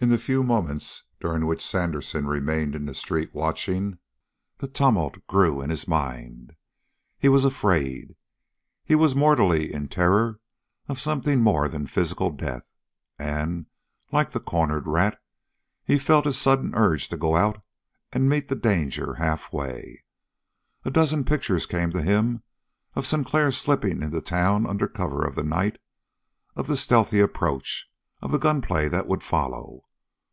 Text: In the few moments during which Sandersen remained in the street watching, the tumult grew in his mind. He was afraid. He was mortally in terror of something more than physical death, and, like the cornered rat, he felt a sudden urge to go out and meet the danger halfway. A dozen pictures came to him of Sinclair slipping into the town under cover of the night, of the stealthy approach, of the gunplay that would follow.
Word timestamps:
In 0.00 0.10
the 0.10 0.18
few 0.18 0.42
moments 0.42 1.04
during 1.18 1.46
which 1.46 1.64
Sandersen 1.64 2.26
remained 2.26 2.74
in 2.74 2.84
the 2.84 2.92
street 2.92 3.30
watching, 3.32 3.98
the 4.58 4.68
tumult 4.68 5.26
grew 5.26 5.62
in 5.62 5.70
his 5.70 5.88
mind. 5.88 6.52
He 7.18 7.30
was 7.30 7.42
afraid. 7.42 8.14
He 8.84 8.94
was 8.94 9.14
mortally 9.14 9.72
in 9.72 9.88
terror 9.88 10.40
of 10.88 11.00
something 11.00 11.40
more 11.40 11.68
than 11.68 11.86
physical 11.86 12.28
death, 12.28 12.64
and, 13.18 13.64
like 14.12 14.32
the 14.32 14.40
cornered 14.40 14.86
rat, 14.86 15.18
he 15.86 15.96
felt 15.98 16.26
a 16.26 16.34
sudden 16.34 16.74
urge 16.74 17.08
to 17.08 17.16
go 17.16 17.34
out 17.34 17.62
and 18.12 18.28
meet 18.28 18.48
the 18.48 18.54
danger 18.56 19.14
halfway. 19.14 20.04
A 20.84 20.90
dozen 20.90 21.24
pictures 21.24 21.64
came 21.64 21.90
to 21.92 22.02
him 22.02 22.42
of 22.94 23.06
Sinclair 23.06 23.50
slipping 23.50 23.92
into 24.02 24.10
the 24.10 24.20
town 24.20 24.66
under 24.66 24.86
cover 24.86 25.24
of 25.26 25.34
the 25.34 25.44
night, 25.44 25.78
of 26.56 26.66
the 26.66 26.76
stealthy 26.76 27.20
approach, 27.20 27.86
of 28.20 28.32
the 28.32 28.38
gunplay 28.38 28.86
that 28.86 29.06
would 29.08 29.22
follow. 29.22 29.80